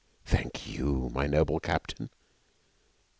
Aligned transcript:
Thank 0.25 0.65
you, 0.67 1.11
my 1.13 1.27
noble 1.27 1.59
captain!' 1.59 2.09